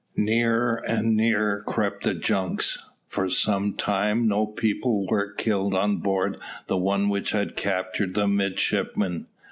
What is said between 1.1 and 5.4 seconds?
nearer crept the junks. For some time no people were